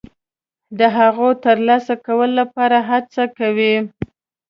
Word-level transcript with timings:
د 0.79 0.79
هغو 0.97 1.27
د 1.35 1.41
ترلاسه 1.45 1.93
کولو 2.05 2.35
لپاره 2.41 2.77
هڅه 2.89 3.23
کوي. 3.37 3.75